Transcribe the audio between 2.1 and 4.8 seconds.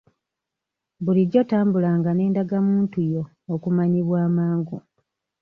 n'endagamuntu yo okumanyibwa amangu.